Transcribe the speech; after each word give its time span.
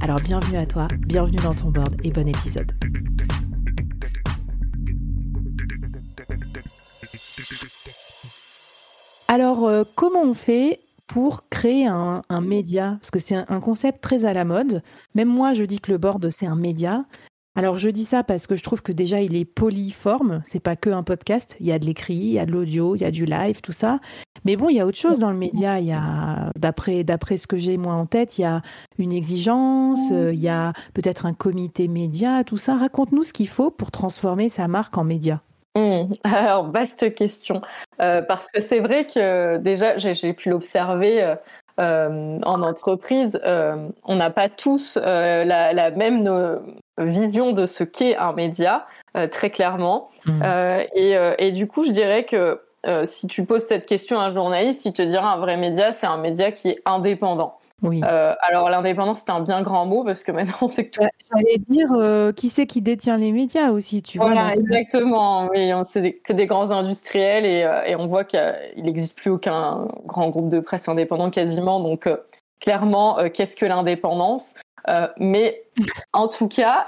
Alors 0.00 0.20
bienvenue 0.20 0.58
à 0.58 0.66
toi, 0.66 0.88
bienvenue 0.98 1.38
dans 1.38 1.54
ton 1.54 1.70
board 1.70 1.96
et 2.04 2.10
bon 2.10 2.28
épisode. 2.28 2.72
Alors, 9.28 9.66
euh, 9.66 9.82
comment 9.94 10.22
on 10.22 10.34
fait 10.34 10.80
pour 11.06 11.48
créer 11.48 11.86
un, 11.86 12.22
média? 12.40 12.96
Parce 13.00 13.10
que 13.10 13.18
c'est 13.18 13.34
un, 13.34 13.60
concept 13.60 14.00
très 14.00 14.24
à 14.24 14.32
la 14.32 14.44
mode. 14.44 14.82
Même 15.14 15.28
moi, 15.28 15.52
je 15.52 15.64
dis 15.64 15.80
que 15.80 15.90
le 15.90 15.98
board, 15.98 16.30
c'est 16.30 16.46
un 16.46 16.56
média. 16.56 17.04
Alors, 17.56 17.78
je 17.78 17.88
dis 17.88 18.04
ça 18.04 18.22
parce 18.22 18.46
que 18.46 18.54
je 18.54 18.62
trouve 18.62 18.82
que 18.82 18.92
déjà, 18.92 19.22
il 19.22 19.34
est 19.34 19.46
polyforme. 19.46 20.42
C'est 20.44 20.60
pas 20.60 20.76
que 20.76 20.90
un 20.90 21.02
podcast. 21.02 21.56
Il 21.58 21.66
y 21.66 21.72
a 21.72 21.78
de 21.78 21.86
l'écrit, 21.86 22.14
il 22.14 22.32
y 22.32 22.38
a 22.38 22.44
de 22.44 22.52
l'audio, 22.52 22.94
il 22.96 23.00
y 23.00 23.06
a 23.06 23.10
du 23.10 23.24
live, 23.24 23.62
tout 23.62 23.72
ça. 23.72 23.98
Mais 24.44 24.56
bon, 24.56 24.68
il 24.68 24.76
y 24.76 24.80
a 24.80 24.86
autre 24.86 24.98
chose 24.98 25.20
dans 25.20 25.30
le 25.30 25.38
média. 25.38 25.80
Il 25.80 25.86
y 25.86 25.92
a, 25.92 26.50
d'après, 26.54 27.02
ce 27.38 27.46
que 27.46 27.56
j'ai 27.56 27.78
moi 27.78 27.94
en 27.94 28.04
tête, 28.04 28.36
il 28.36 28.42
y 28.42 28.44
a 28.44 28.60
une 28.98 29.10
exigence, 29.10 30.12
euh, 30.12 30.34
il 30.34 30.40
y 30.40 30.50
a 30.50 30.74
peut-être 30.92 31.24
un 31.24 31.32
comité 31.32 31.88
média, 31.88 32.44
tout 32.44 32.58
ça. 32.58 32.76
Raconte-nous 32.76 33.24
ce 33.24 33.32
qu'il 33.32 33.48
faut 33.48 33.70
pour 33.70 33.90
transformer 33.90 34.50
sa 34.50 34.68
marque 34.68 34.98
en 34.98 35.04
média. 35.04 35.40
Mmh. 35.76 36.12
Alors, 36.24 36.70
vaste 36.70 37.14
question. 37.14 37.62
Euh, 38.02 38.20
parce 38.20 38.50
que 38.50 38.60
c'est 38.60 38.80
vrai 38.80 39.06
que 39.06 39.56
déjà, 39.56 39.96
j'ai 39.96 40.34
pu 40.34 40.50
l'observer 40.50 41.22
euh, 41.22 41.36
euh, 41.80 42.38
en 42.42 42.62
entreprise. 42.62 43.40
on 43.44 44.16
n'a 44.16 44.30
pas 44.30 44.48
tous 44.48 44.96
la, 44.96 45.90
même 45.90 46.60
vision 46.98 47.52
de 47.52 47.66
ce 47.66 47.84
qu'est 47.84 48.16
un 48.16 48.32
média, 48.32 48.84
très 49.30 49.50
clairement. 49.50 50.08
Mmh. 50.24 50.42
Et, 50.94 51.16
et, 51.38 51.52
du 51.52 51.66
coup, 51.66 51.84
je 51.84 51.90
dirais 51.90 52.24
que 52.24 52.60
si 53.04 53.26
tu 53.26 53.44
poses 53.44 53.64
cette 53.64 53.86
question 53.86 54.20
à 54.20 54.26
un 54.26 54.34
journaliste, 54.34 54.84
il 54.84 54.92
te 54.92 55.02
dira 55.02 55.32
un 55.32 55.38
vrai 55.38 55.56
média, 55.56 55.92
c'est 55.92 56.06
un 56.06 56.18
média 56.18 56.52
qui 56.52 56.70
est 56.70 56.82
indépendant. 56.84 57.58
Oui. 57.82 58.00
Euh, 58.02 58.34
alors 58.40 58.70
l'indépendance, 58.70 59.22
c'est 59.24 59.30
un 59.30 59.40
bien 59.40 59.62
grand 59.62 59.84
mot 59.84 60.02
parce 60.02 60.24
que 60.24 60.32
maintenant 60.32 60.56
on 60.62 60.68
sait 60.68 60.86
que 60.86 60.92
tout. 60.92 61.02
Bah, 61.02 61.08
j'allais 61.30 61.58
dire 61.58 61.92
euh, 61.92 62.32
qui 62.32 62.48
c'est 62.48 62.66
qui 62.66 62.80
détient 62.80 63.18
les 63.18 63.32
médias 63.32 63.70
aussi, 63.70 64.02
tu 64.02 64.18
vois. 64.18 64.52
exactement. 64.54 65.48
Oui, 65.48 65.70
c'est 65.84 66.14
que 66.14 66.32
des 66.32 66.46
grands 66.46 66.70
industriels 66.70 67.44
et, 67.44 67.64
euh, 67.64 67.84
et 67.84 67.96
on 67.96 68.06
voit 68.06 68.24
qu'il 68.24 68.40
n'existe 68.78 69.16
plus 69.16 69.30
aucun 69.30 69.88
grand 70.06 70.30
groupe 70.30 70.48
de 70.48 70.60
presse 70.60 70.88
indépendant 70.88 71.30
quasiment. 71.30 71.80
Donc 71.80 72.08
clairement, 72.60 73.18
qu'est-ce 73.32 73.56
que 73.56 73.66
l'indépendance? 73.66 74.54
Mais 75.18 75.64
en 76.12 76.28
tout 76.28 76.48
cas, 76.48 76.84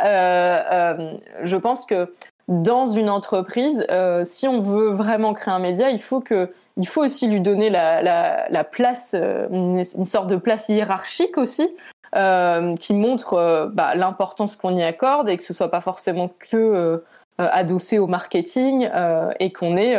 je 1.42 1.56
pense 1.56 1.84
que 1.84 2.10
dans 2.48 2.86
une 2.86 3.10
entreprise, 3.10 3.86
si 4.24 4.48
on 4.48 4.60
veut 4.60 4.90
vraiment 4.90 5.34
créer 5.34 5.54
un 5.54 5.58
média, 5.58 5.90
il 5.90 6.00
faut 6.00 6.20
que 6.20 6.50
il 6.78 6.86
faut 6.86 7.04
aussi 7.04 7.26
lui 7.26 7.40
donner 7.40 7.70
la, 7.70 8.64
place, 8.70 9.14
euh, 9.14 9.48
une, 9.50 10.06
sorte 10.06 10.28
de 10.28 10.36
place 10.36 10.68
hiérarchique 10.68 11.36
aussi, 11.36 11.68
euh, 12.16 12.74
qui 12.76 12.94
montre 12.94 13.34
euh, 13.34 13.66
bah, 13.66 13.94
l'importance 13.94 14.56
qu'on 14.56 14.76
y 14.76 14.82
accorde 14.82 15.28
et 15.28 15.36
que 15.36 15.42
ce 15.42 15.52
soit 15.52 15.70
pas 15.70 15.80
forcément 15.82 16.30
que 16.38 17.02
adossé 17.40 18.00
au 18.00 18.08
marketing 18.08 18.90
et 19.38 19.52
qu'on 19.52 19.76
est, 19.76 19.96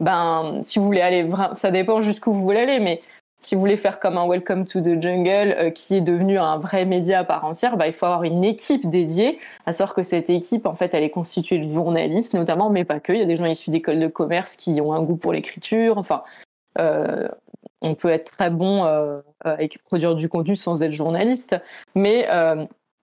ben, 0.00 0.60
si 0.64 0.80
vous 0.80 0.86
voulez 0.86 1.00
aller, 1.00 1.30
ça 1.54 1.70
dépend 1.70 2.00
jusqu'où 2.00 2.32
vous 2.32 2.42
voulez 2.42 2.58
aller, 2.58 2.80
mais 2.80 3.00
si 3.40 3.54
vous 3.54 3.60
voulez 3.60 3.78
faire 3.78 3.98
comme 4.00 4.18
un 4.18 4.28
Welcome 4.28 4.66
to 4.66 4.80
the 4.80 5.00
Jungle 5.00 5.54
euh, 5.58 5.70
qui 5.70 5.96
est 5.96 6.02
devenu 6.02 6.38
un 6.38 6.58
vrai 6.58 6.84
média 6.84 7.20
à 7.20 7.24
part 7.24 7.44
entière, 7.44 7.76
bah, 7.78 7.86
il 7.86 7.92
faut 7.94 8.04
avoir 8.04 8.22
une 8.24 8.44
équipe 8.44 8.88
dédiée. 8.88 9.38
À 9.64 9.72
savoir 9.72 9.94
que 9.94 10.02
cette 10.02 10.28
équipe, 10.28 10.66
en 10.66 10.74
fait, 10.74 10.92
elle 10.92 11.02
est 11.02 11.10
constituée 11.10 11.58
de 11.58 11.72
journalistes 11.72 12.34
notamment, 12.34 12.68
mais 12.68 12.84
pas 12.84 13.00
que. 13.00 13.12
Il 13.12 13.18
y 13.18 13.22
a 13.22 13.26
des 13.26 13.36
gens 13.36 13.46
issus 13.46 13.70
d'écoles 13.70 13.98
de 13.98 14.08
commerce 14.08 14.56
qui 14.56 14.78
ont 14.80 14.92
un 14.92 15.02
goût 15.02 15.16
pour 15.16 15.32
l'écriture. 15.32 15.96
Enfin, 15.96 16.22
euh, 16.78 17.28
on 17.80 17.94
peut 17.94 18.10
être 18.10 18.30
très 18.30 18.50
bon 18.50 18.84
euh, 18.84 19.20
et 19.58 19.70
produire 19.86 20.14
du 20.14 20.28
contenu 20.28 20.54
sans 20.54 20.82
être 20.82 20.92
journaliste. 20.92 21.56
Mais 21.94 22.28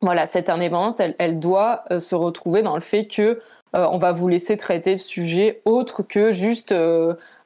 voilà, 0.02 0.28
cette 0.28 0.52
indépendance, 0.52 1.00
elle, 1.00 1.16
elle 1.18 1.40
doit 1.40 1.84
se 1.97 2.14
retrouver 2.14 2.62
dans 2.62 2.76
le 2.76 2.81
fait 2.81 3.08
que 3.08 3.40
on 3.74 3.97
va 3.97 4.12
vous 4.12 4.28
laisser 4.28 4.56
traiter 4.56 4.94
de 4.94 5.00
sujets 5.00 5.62
autres 5.66 6.03
que 6.03 6.31
juste 6.31 6.76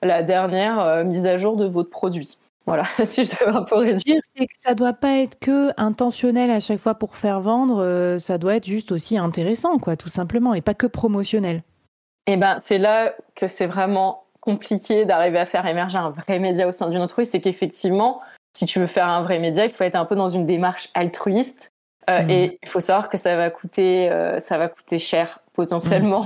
la 0.02 0.24
dernière 0.24 1.06
mise 1.06 1.26
à 1.26 1.38
jour 1.38 1.56
de 1.56 1.66
votre 1.66 1.90
produit. 1.90 2.41
Voilà, 2.66 2.84
si 3.06 3.26
je 3.26 3.32
devais 3.32 3.58
un 3.58 3.64
peu 3.64 3.76
réduire. 3.76 4.22
C'est 4.36 4.46
que 4.46 4.54
ça 4.60 4.76
doit 4.76 4.94
pas 4.94 5.18
être 5.18 5.40
que 5.40 5.72
intentionnel 5.78 6.52
à 6.52 6.60
chaque 6.60 6.80
fois 6.80 6.96
pour 6.96 7.16
faire 7.16 7.42
vendre, 7.42 7.84
euh, 7.84 8.20
ça 8.20 8.38
doit 8.38 8.56
être 8.56 8.66
juste 8.66 8.92
aussi 8.92 9.18
intéressant, 9.18 9.78
quoi, 9.80 9.96
tout 9.96 10.10
simplement, 10.10 10.54
et 10.54 10.62
pas 10.62 10.74
que 10.74 10.88
promotionnel. 10.88 11.64
Et 12.28 12.34
eh 12.34 12.38
ben, 12.38 12.60
c'est 12.62 12.78
là 12.78 13.14
que 13.36 13.48
c'est 13.48 13.66
vraiment 13.66 14.26
compliqué 14.42 15.06
d'arriver 15.06 15.40
à 15.40 15.46
faire 15.46 15.66
émerger 15.66 15.98
un 15.98 16.12
vrai 16.12 16.40
média 16.40 16.68
au 16.68 16.72
sein 16.72 16.90
d'une 16.90 17.02
entreprise, 17.02 17.30
c'est 17.32 17.42
qu'effectivement, 17.42 18.22
si 18.54 18.66
tu 18.66 18.80
veux 18.80 18.88
faire 18.88 19.08
un 19.08 19.22
vrai 19.22 19.40
média, 19.40 19.66
il 19.66 19.72
faut 19.72 19.84
être 19.84 19.96
un 19.96 20.06
peu 20.06 20.16
dans 20.16 20.30
une 20.30 20.46
démarche 20.46 20.90
altruiste. 20.94 21.72
Euh, 22.10 22.24
mmh. 22.24 22.30
Et 22.30 22.60
il 22.62 22.68
faut 22.68 22.80
savoir 22.80 23.10
que 23.10 23.18
ça 23.18 23.36
va 23.36 23.50
coûter, 23.50 24.12
euh, 24.12 24.40
ça 24.40 24.58
va 24.58 24.68
coûter 24.68 25.00
cher 25.00 25.40
potentiellement. 25.62 26.26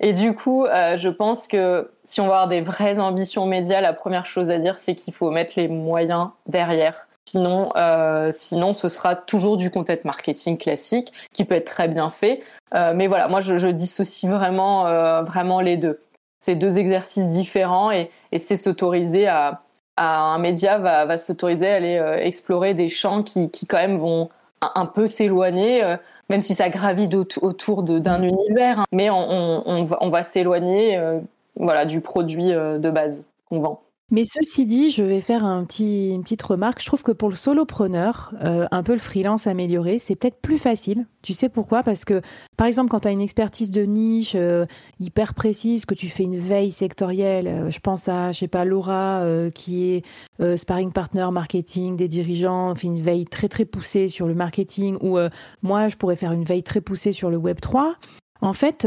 Et 0.00 0.12
du 0.12 0.34
coup, 0.34 0.66
euh, 0.66 0.98
je 0.98 1.08
pense 1.08 1.48
que 1.48 1.90
si 2.04 2.20
on 2.20 2.26
va 2.26 2.34
avoir 2.34 2.48
des 2.48 2.60
vraies 2.60 2.98
ambitions 2.98 3.46
médias, 3.46 3.80
la 3.80 3.94
première 3.94 4.26
chose 4.26 4.50
à 4.50 4.58
dire, 4.58 4.76
c'est 4.76 4.94
qu'il 4.94 5.14
faut 5.14 5.30
mettre 5.30 5.54
les 5.56 5.68
moyens 5.68 6.28
derrière. 6.46 7.06
Sinon, 7.26 7.72
euh, 7.76 8.28
sinon, 8.30 8.74
ce 8.74 8.90
sera 8.90 9.16
toujours 9.16 9.56
du 9.56 9.70
content 9.70 9.94
marketing 10.04 10.58
classique 10.58 11.14
qui 11.32 11.46
peut 11.46 11.54
être 11.54 11.64
très 11.64 11.88
bien 11.88 12.10
fait. 12.10 12.42
Euh, 12.74 12.92
mais 12.94 13.06
voilà, 13.06 13.26
moi, 13.28 13.40
je, 13.40 13.56
je 13.56 13.68
dissocie 13.68 14.30
vraiment, 14.30 14.84
vraiment 15.22 15.62
les 15.62 15.78
deux. 15.78 16.00
C'est 16.40 16.56
deux 16.56 16.76
exercices 16.78 17.30
différents 17.30 17.90
et, 17.90 18.10
et 18.32 18.38
c'est 18.38 18.56
s'autoriser 18.56 19.26
à, 19.28 19.62
à, 19.96 20.18
un 20.34 20.38
média 20.38 20.76
va, 20.76 21.06
va 21.06 21.16
s'autoriser 21.16 21.70
à 21.70 21.76
aller 21.76 22.18
explorer 22.20 22.74
des 22.74 22.90
champs 22.90 23.22
qui, 23.22 23.50
qui 23.50 23.66
quand 23.66 23.78
même 23.78 23.96
vont 23.96 24.28
un, 24.60 24.72
un 24.74 24.84
peu 24.84 25.06
s'éloigner 25.06 25.96
même 26.28 26.42
si 26.42 26.54
ça 26.54 26.68
gravite 26.68 27.14
autour 27.14 27.82
d'un 27.82 28.18
mm. 28.18 28.24
univers, 28.24 28.80
hein. 28.80 28.84
mais 28.92 29.10
on, 29.10 30.08
va, 30.10 30.22
s'éloigner 30.22 30.96
euh, 30.96 31.20
voilà, 31.56 31.84
du 31.84 32.00
produit 32.00 32.52
euh, 32.52 32.78
de 32.78 32.90
base 32.90 33.24
qu'on 33.48 33.60
vend. 33.60 33.82
Mais 34.10 34.24
ceci 34.26 34.66
dit, 34.66 34.90
je 34.90 35.02
vais 35.02 35.22
faire 35.22 35.44
une 35.44 35.66
petite 35.66 36.42
remarque. 36.42 36.80
Je 36.80 36.86
trouve 36.86 37.02
que 37.02 37.10
pour 37.10 37.30
le 37.30 37.36
solopreneur, 37.36 38.34
euh, 38.44 38.66
un 38.70 38.82
peu 38.82 38.92
le 38.92 38.98
freelance 38.98 39.46
amélioré, 39.46 39.98
c'est 39.98 40.14
peut-être 40.14 40.40
plus 40.42 40.58
facile. 40.58 41.06
Tu 41.22 41.32
sais 41.32 41.48
pourquoi? 41.48 41.82
Parce 41.82 42.04
que, 42.04 42.20
par 42.58 42.66
exemple, 42.66 42.90
quand 42.90 43.00
tu 43.00 43.08
as 43.08 43.12
une 43.12 43.22
expertise 43.22 43.70
de 43.70 43.82
niche 43.82 44.34
euh, 44.36 44.66
hyper 45.00 45.32
précise, 45.32 45.86
que 45.86 45.94
tu 45.94 46.10
fais 46.10 46.24
une 46.24 46.36
veille 46.36 46.70
sectorielle, 46.70 47.48
euh, 47.48 47.70
je 47.70 47.80
pense 47.80 48.06
à, 48.06 48.30
je 48.30 48.40
sais 48.40 48.48
pas, 48.48 48.66
Laura, 48.66 49.24
qui 49.54 49.94
est 49.94 50.56
sparring 50.56 50.92
partner 50.92 51.28
marketing 51.32 51.96
des 51.96 52.08
dirigeants, 52.08 52.74
fait 52.74 52.88
une 52.88 53.00
veille 53.00 53.24
très 53.24 53.48
très 53.48 53.64
poussée 53.64 54.08
sur 54.08 54.26
le 54.26 54.34
marketing, 54.34 54.98
ou 55.00 55.18
moi, 55.62 55.88
je 55.88 55.96
pourrais 55.96 56.16
faire 56.16 56.32
une 56.32 56.44
veille 56.44 56.62
très 56.62 56.82
poussée 56.82 57.12
sur 57.12 57.30
le 57.30 57.36
Web 57.36 57.60
3. 57.60 57.94
En 58.42 58.52
fait, 58.52 58.86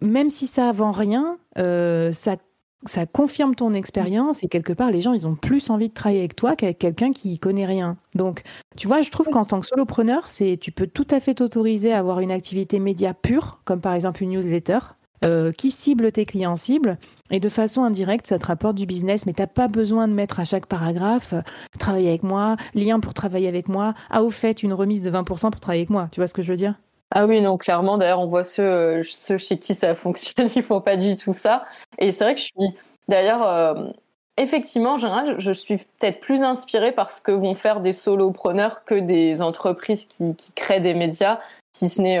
même 0.00 0.30
si 0.30 0.46
ça 0.46 0.72
vend 0.72 0.92
rien, 0.92 1.38
ça 1.56 2.36
ça 2.86 3.06
confirme 3.06 3.54
ton 3.54 3.74
expérience 3.74 4.44
et 4.44 4.48
quelque 4.48 4.72
part, 4.72 4.90
les 4.90 5.00
gens, 5.00 5.12
ils 5.12 5.26
ont 5.26 5.34
plus 5.34 5.70
envie 5.70 5.88
de 5.88 5.94
travailler 5.94 6.20
avec 6.20 6.36
toi 6.36 6.54
qu'avec 6.54 6.78
quelqu'un 6.78 7.12
qui 7.12 7.38
connaît 7.38 7.66
rien. 7.66 7.96
Donc, 8.14 8.42
tu 8.76 8.86
vois, 8.86 9.02
je 9.02 9.10
trouve 9.10 9.28
qu'en 9.28 9.44
tant 9.44 9.60
que 9.60 9.66
solopreneur, 9.66 10.28
c'est, 10.28 10.56
tu 10.56 10.70
peux 10.72 10.86
tout 10.86 11.06
à 11.10 11.20
fait 11.20 11.34
t'autoriser 11.34 11.92
à 11.92 11.98
avoir 11.98 12.20
une 12.20 12.30
activité 12.30 12.78
média 12.78 13.14
pure, 13.14 13.60
comme 13.64 13.80
par 13.80 13.94
exemple 13.94 14.22
une 14.22 14.30
newsletter, 14.30 14.78
euh, 15.24 15.50
qui 15.50 15.72
cible 15.72 16.12
tes 16.12 16.24
clients 16.24 16.54
cibles, 16.54 16.96
Et 17.30 17.40
de 17.40 17.48
façon 17.48 17.82
indirecte, 17.82 18.28
ça 18.28 18.38
te 18.38 18.46
rapporte 18.46 18.76
du 18.76 18.86
business, 18.86 19.26
mais 19.26 19.32
tu 19.32 19.42
n'as 19.42 19.48
pas 19.48 19.66
besoin 19.66 20.06
de 20.06 20.12
mettre 20.12 20.38
à 20.38 20.44
chaque 20.44 20.66
paragraphe 20.66 21.32
euh, 21.32 21.40
travailler 21.78 22.08
avec 22.08 22.22
moi, 22.22 22.56
lien 22.74 23.00
pour 23.00 23.14
travailler 23.14 23.48
avec 23.48 23.68
moi, 23.68 23.94
ah 24.10 24.22
au 24.22 24.30
fait 24.30 24.62
une 24.62 24.72
remise 24.72 25.02
de 25.02 25.10
20% 25.10 25.50
pour 25.50 25.60
travailler 25.60 25.82
avec 25.82 25.90
moi. 25.90 26.08
Tu 26.12 26.20
vois 26.20 26.28
ce 26.28 26.34
que 26.34 26.42
je 26.42 26.48
veux 26.48 26.56
dire? 26.56 26.76
Ah 27.10 27.26
oui, 27.26 27.40
non, 27.40 27.56
clairement. 27.56 27.98
D'ailleurs, 27.98 28.20
on 28.20 28.26
voit 28.26 28.44
ceux, 28.44 28.62
euh, 28.62 29.02
chez 29.02 29.58
qui 29.58 29.74
ça 29.74 29.94
fonctionne, 29.94 30.48
ils 30.56 30.62
font 30.62 30.80
pas 30.80 30.96
du 30.96 31.16
tout 31.16 31.32
ça. 31.32 31.64
Et 31.98 32.12
c'est 32.12 32.24
vrai 32.24 32.34
que 32.34 32.40
je 32.40 32.46
suis, 32.46 32.76
d'ailleurs, 33.08 33.42
euh, 33.46 33.90
effectivement, 34.36 34.94
en 34.94 34.98
général, 34.98 35.36
je 35.38 35.52
suis 35.52 35.78
peut-être 35.78 36.20
plus 36.20 36.42
inspirée 36.42 36.92
par 36.92 37.10
ce 37.10 37.20
que 37.22 37.32
vont 37.32 37.54
faire 37.54 37.80
des 37.80 37.92
solopreneurs 37.92 38.84
que 38.84 38.94
des 38.94 39.40
entreprises 39.40 40.04
qui, 40.04 40.34
qui 40.36 40.52
créent 40.52 40.80
des 40.80 40.94
médias, 40.94 41.40
si 41.72 41.88
ce 41.88 42.02
n'est 42.02 42.20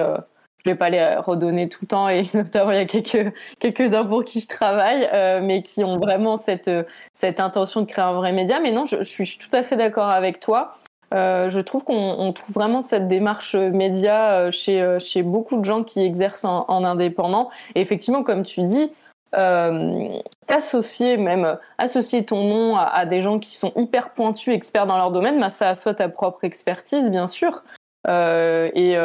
je 0.64 0.70
vais 0.70 0.76
pas 0.76 0.90
les 0.90 1.16
redonner 1.16 1.68
tout 1.68 1.80
le 1.82 1.86
temps 1.88 2.08
et 2.08 2.26
notamment 2.34 2.72
il 2.72 2.76
y 2.76 2.80
a 2.80 2.84
quelques 2.84 3.32
quelques 3.58 3.94
uns 3.94 4.04
pour 4.04 4.24
qui 4.24 4.40
je 4.40 4.48
travaille, 4.48 5.08
euh, 5.12 5.40
mais 5.42 5.62
qui 5.62 5.84
ont 5.84 5.98
vraiment 5.98 6.36
cette 6.36 6.70
cette 7.14 7.40
intention 7.40 7.82
de 7.82 7.86
créer 7.86 8.04
un 8.04 8.14
vrai 8.14 8.32
média. 8.32 8.60
Mais 8.60 8.72
non, 8.72 8.84
je 8.84 9.02
suis 9.02 9.38
tout 9.38 9.54
à 9.54 9.62
fait 9.62 9.76
d'accord 9.76 10.08
avec 10.08 10.40
toi. 10.40 10.74
Euh, 11.14 11.48
je 11.48 11.58
trouve 11.60 11.84
qu'on 11.84 12.32
trouve 12.32 12.54
vraiment 12.54 12.80
cette 12.80 13.08
démarche 13.08 13.54
média 13.54 14.32
euh, 14.32 14.50
chez 14.50 14.82
euh, 14.82 14.98
chez 14.98 15.22
beaucoup 15.22 15.56
de 15.56 15.64
gens 15.64 15.82
qui 15.82 16.00
exercent 16.02 16.44
en, 16.44 16.66
en 16.68 16.84
indépendant. 16.84 17.50
Et 17.74 17.80
effectivement, 17.80 18.22
comme 18.22 18.42
tu 18.42 18.64
dis, 18.64 18.92
euh, 19.34 20.08
t'associer 20.46 21.16
même 21.16 21.58
associer 21.78 22.24
ton 22.24 22.44
nom 22.44 22.76
à, 22.76 23.06
des 23.06 23.22
gens 23.22 23.38
qui 23.38 23.56
sont 23.56 23.72
hyper 23.76 24.10
pointus, 24.10 24.54
experts 24.54 24.86
dans 24.86 24.96
leur 24.96 25.10
domaine, 25.10 25.40
bah, 25.40 25.50
ça 25.50 25.74
soit 25.74 25.94
ta 25.94 26.08
propre 26.08 26.44
expertise, 26.44 27.10
bien 27.10 27.26
sûr, 27.26 27.62
et, 28.06 28.96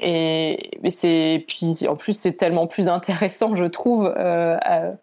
et, 0.00 0.90
c'est 0.90 1.44
puis 1.46 1.86
en 1.88 1.94
plus 1.94 2.12
c'est 2.14 2.32
tellement 2.32 2.66
plus 2.66 2.88
intéressant 2.88 3.54
je 3.54 3.66
trouve 3.66 4.12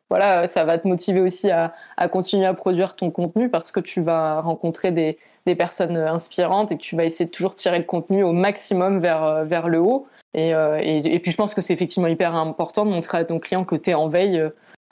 voilà 0.10 0.48
ça 0.48 0.66
va 0.66 0.78
te 0.78 0.86
motiver 0.86 1.22
aussi 1.22 1.50
à, 1.50 1.74
à, 1.96 2.10
continuer 2.10 2.46
à 2.46 2.54
produire 2.54 2.98
ton 2.98 3.10
contenu 3.10 3.50
parce 3.50 3.72
que 3.72 3.80
tu 3.80 4.02
vas 4.02 4.42
rencontrer 4.42 4.92
des, 4.92 5.18
des 5.48 5.56
personnes 5.56 5.98
inspirantes 5.98 6.72
et 6.72 6.78
que 6.78 6.82
tu 6.82 6.96
vas 6.96 7.06
essayer 7.06 7.26
de 7.26 7.32
toujours 7.32 7.56
tirer 7.56 7.80
le 7.80 7.86
contenu 7.86 8.24
au 8.24 8.32
maximum 8.34 9.00
vers 9.00 9.44
vers 9.46 9.68
le 9.68 9.80
haut. 9.80 10.08
Et, 10.34 10.54
euh, 10.54 10.80
et, 10.82 10.98
et 10.98 11.20
puis 11.20 11.32
je 11.32 11.38
pense 11.38 11.56
que 11.56 11.62
c'est 11.62 11.74
effectivement 11.74 12.08
hyper 12.08 12.36
important 12.36 12.86
de 12.86 12.92
montrer 12.92 13.18
à 13.18 13.26
ton 13.26 13.40
client 13.40 13.64
que 13.64 13.76
tu 13.76 13.90
es 13.90 13.94
en 13.96 14.08
veille 14.08 14.44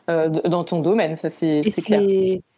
euh, 0.09 0.29
dans 0.29 0.63
ton 0.63 0.79
domaine 0.79 1.15
ça 1.15 1.29
c'est 1.29 1.61
clair 1.85 2.01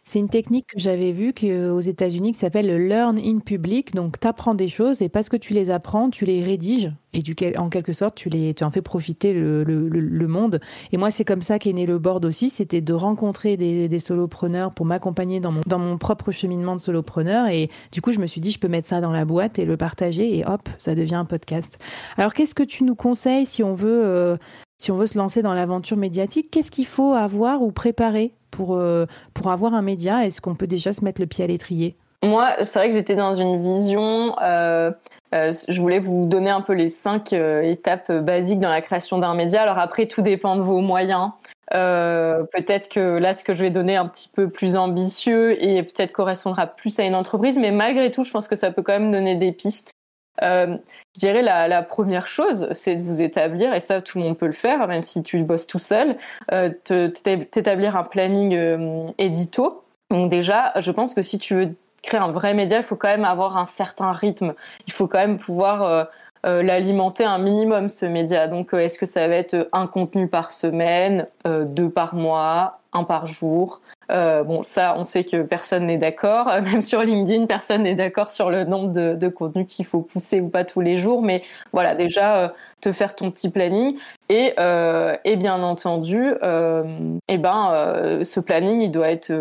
c'est 0.08 0.20
une 0.20 0.30
technique 0.30 0.68
que 0.68 0.80
j'avais 0.80 1.12
vue 1.12 1.34
aux 1.70 1.80
États-Unis 1.80 2.32
qui 2.32 2.38
s'appelle 2.38 2.66
le 2.66 2.78
learn 2.78 3.18
in 3.18 3.40
public. 3.40 3.94
Donc, 3.94 4.18
tu 4.18 4.26
apprends 4.26 4.54
des 4.54 4.66
choses 4.66 5.02
et 5.02 5.10
parce 5.10 5.28
que 5.28 5.36
tu 5.36 5.52
les 5.52 5.70
apprends, 5.70 6.08
tu 6.08 6.24
les 6.24 6.42
rédiges 6.42 6.90
et 7.12 7.20
tu, 7.20 7.36
en 7.58 7.68
quelque 7.68 7.92
sorte, 7.92 8.14
tu, 8.14 8.30
les, 8.30 8.54
tu 8.54 8.64
en 8.64 8.70
fais 8.70 8.80
profiter 8.80 9.34
le, 9.34 9.64
le, 9.64 9.86
le 9.86 10.26
monde. 10.26 10.60
Et 10.92 10.96
moi, 10.96 11.10
c'est 11.10 11.26
comme 11.26 11.42
ça 11.42 11.58
qu'est 11.58 11.74
né 11.74 11.84
le 11.84 11.98
board 11.98 12.24
aussi. 12.24 12.48
C'était 12.48 12.80
de 12.80 12.94
rencontrer 12.94 13.58
des, 13.58 13.86
des 13.86 13.98
solopreneurs 13.98 14.72
pour 14.72 14.86
m'accompagner 14.86 15.40
dans 15.40 15.52
mon, 15.52 15.60
dans 15.66 15.78
mon 15.78 15.98
propre 15.98 16.32
cheminement 16.32 16.74
de 16.74 16.80
solopreneur. 16.80 17.48
Et 17.48 17.68
du 17.92 18.00
coup, 18.00 18.10
je 18.10 18.18
me 18.18 18.26
suis 18.26 18.40
dit, 18.40 18.50
je 18.50 18.58
peux 18.58 18.68
mettre 18.68 18.88
ça 18.88 19.02
dans 19.02 19.12
la 19.12 19.26
boîte 19.26 19.58
et 19.58 19.66
le 19.66 19.76
partager 19.76 20.38
et 20.38 20.46
hop, 20.46 20.70
ça 20.78 20.94
devient 20.94 21.16
un 21.16 21.26
podcast. 21.26 21.78
Alors, 22.16 22.32
qu'est-ce 22.32 22.54
que 22.54 22.62
tu 22.62 22.82
nous 22.82 22.94
conseilles 22.94 23.44
si 23.44 23.62
on 23.62 23.74
veut, 23.74 24.06
euh, 24.06 24.38
si 24.78 24.92
on 24.92 24.96
veut 24.96 25.06
se 25.06 25.18
lancer 25.18 25.42
dans 25.42 25.54
l'aventure 25.54 25.96
médiatique 25.96 26.50
Qu'est-ce 26.50 26.70
qu'il 26.70 26.86
faut 26.86 27.12
avoir 27.12 27.62
ou 27.62 27.72
préparer 27.72 28.32
pour, 28.50 28.76
euh, 28.76 29.06
pour 29.34 29.50
avoir 29.50 29.74
un 29.74 29.82
média? 29.82 30.24
Est-ce 30.24 30.40
qu'on 30.40 30.54
peut 30.54 30.66
déjà 30.66 30.92
se 30.92 31.04
mettre 31.04 31.20
le 31.20 31.26
pied 31.26 31.44
à 31.44 31.46
l'étrier? 31.46 31.96
Moi, 32.24 32.64
c'est 32.64 32.78
vrai 32.78 32.88
que 32.88 32.94
j'étais 32.94 33.14
dans 33.14 33.34
une 33.34 33.62
vision. 33.62 34.36
Euh, 34.40 34.90
euh, 35.34 35.52
je 35.68 35.80
voulais 35.80 36.00
vous 36.00 36.26
donner 36.26 36.50
un 36.50 36.62
peu 36.62 36.72
les 36.72 36.88
cinq 36.88 37.32
étapes 37.32 38.10
basiques 38.10 38.58
dans 38.58 38.70
la 38.70 38.80
création 38.80 39.18
d'un 39.18 39.34
média. 39.34 39.62
Alors 39.62 39.78
après, 39.78 40.06
tout 40.06 40.22
dépend 40.22 40.56
de 40.56 40.62
vos 40.62 40.80
moyens. 40.80 41.30
Peut-être 41.70 42.88
que 42.88 43.18
là, 43.18 43.34
ce 43.34 43.44
que 43.44 43.54
je 43.54 43.62
vais 43.62 43.70
donner 43.70 43.92
est 43.92 43.96
un 43.96 44.08
petit 44.08 44.28
peu 44.28 44.48
plus 44.48 44.74
ambitieux 44.74 45.62
et 45.62 45.82
peut-être 45.82 46.12
correspondra 46.12 46.66
plus 46.66 46.98
à 46.98 47.04
une 47.04 47.14
entreprise, 47.14 47.56
mais 47.56 47.70
malgré 47.70 48.10
tout, 48.10 48.24
je 48.24 48.32
pense 48.32 48.48
que 48.48 48.56
ça 48.56 48.72
peut 48.72 48.82
quand 48.82 48.94
même 48.94 49.12
donner 49.12 49.36
des 49.36 49.52
pistes. 49.52 49.92
Euh, 50.42 50.76
je 51.16 51.20
dirais 51.20 51.42
la, 51.42 51.66
la 51.68 51.82
première 51.82 52.28
chose, 52.28 52.68
c'est 52.72 52.96
de 52.96 53.02
vous 53.02 53.20
établir, 53.22 53.74
et 53.74 53.80
ça 53.80 54.00
tout 54.00 54.18
le 54.18 54.24
monde 54.24 54.38
peut 54.38 54.46
le 54.46 54.52
faire, 54.52 54.86
même 54.86 55.02
si 55.02 55.22
tu 55.22 55.42
bosses 55.42 55.66
tout 55.66 55.78
seul, 55.78 56.16
euh, 56.52 56.70
t'établir 56.84 57.96
un 57.96 58.04
planning 58.04 58.54
euh, 58.54 59.10
édito. 59.18 59.82
Donc 60.10 60.28
déjà, 60.28 60.72
je 60.76 60.90
pense 60.90 61.14
que 61.14 61.22
si 61.22 61.38
tu 61.38 61.54
veux 61.54 61.74
créer 62.02 62.20
un 62.20 62.30
vrai 62.30 62.54
média, 62.54 62.78
il 62.78 62.84
faut 62.84 62.96
quand 62.96 63.08
même 63.08 63.24
avoir 63.24 63.56
un 63.56 63.64
certain 63.64 64.12
rythme. 64.12 64.54
Il 64.86 64.92
faut 64.92 65.08
quand 65.08 65.18
même 65.18 65.38
pouvoir 65.38 66.06
euh, 66.46 66.62
l'alimenter 66.62 67.24
un 67.24 67.38
minimum 67.38 67.88
ce 67.88 68.06
média. 68.06 68.46
Donc 68.46 68.72
est-ce 68.72 68.98
que 68.98 69.06
ça 69.06 69.26
va 69.26 69.34
être 69.34 69.68
un 69.72 69.86
contenu 69.88 70.28
par 70.28 70.52
semaine, 70.52 71.26
deux 71.44 71.90
par 71.90 72.14
mois, 72.14 72.77
un 72.92 73.04
par 73.04 73.26
jour 73.26 73.80
euh, 74.10 74.42
bon, 74.42 74.62
ça, 74.64 74.94
on 74.96 75.04
sait 75.04 75.24
que 75.24 75.42
personne 75.42 75.86
n'est 75.86 75.98
d'accord. 75.98 76.46
Même 76.62 76.82
sur 76.82 77.02
LinkedIn, 77.02 77.46
personne 77.46 77.82
n'est 77.82 77.94
d'accord 77.94 78.30
sur 78.30 78.50
le 78.50 78.64
nombre 78.64 78.92
de, 78.92 79.14
de 79.14 79.28
contenus 79.28 79.66
qu'il 79.66 79.84
faut 79.86 80.00
pousser 80.00 80.40
ou 80.40 80.48
pas 80.48 80.64
tous 80.64 80.80
les 80.80 80.96
jours. 80.96 81.22
Mais 81.22 81.42
voilà, 81.72 81.94
déjà, 81.94 82.44
euh, 82.44 82.48
te 82.80 82.92
faire 82.92 83.14
ton 83.14 83.30
petit 83.30 83.50
planning. 83.50 83.98
Et, 84.28 84.54
euh, 84.58 85.16
et 85.24 85.36
bien 85.36 85.62
entendu, 85.62 86.32
eh 87.28 87.38
ben, 87.38 88.20
ce 88.24 88.40
planning, 88.40 88.80
il 88.82 88.90
doit 88.90 89.10
être 89.10 89.32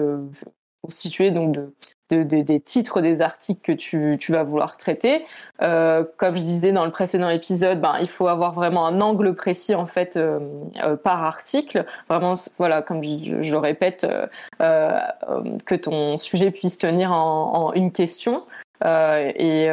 constitué 0.82 1.32
donc 1.32 1.52
de 1.54 1.74
de, 2.10 2.24
de, 2.24 2.42
des 2.42 2.60
titres 2.60 3.02
des 3.02 3.22
articles 3.22 3.62
que 3.62 3.72
tu, 3.72 4.32
vas 4.32 4.44
vouloir 4.44 4.78
traiter. 4.78 5.26
Euh, 5.62 6.04
comme 6.18 6.36
je 6.36 6.42
disais 6.42 6.72
dans 6.72 6.86
le 6.86 6.92
précédent 6.92 7.30
épisode, 7.30 7.82
ben, 7.82 7.96
il 8.00 8.08
faut 8.08 8.28
avoir 8.28 8.54
vraiment 8.54 8.86
un 8.86 9.02
angle 9.02 9.34
précis 9.36 9.76
en 9.76 9.86
fait 9.86 10.16
euh, 10.16 10.40
euh, 10.84 10.96
par 10.96 11.24
article. 11.24 11.86
Vraiment, 12.10 12.34
voilà, 12.58 12.82
comme 12.82 13.04
je, 13.04 13.52
le 13.52 13.58
répète, 13.58 14.08
que 14.60 15.76
ton 15.76 16.18
sujet 16.18 16.52
puisse 16.52 16.78
tenir 16.78 17.12
en, 17.12 17.74
une 17.74 17.92
question. 17.92 18.44
Et, 18.86 19.68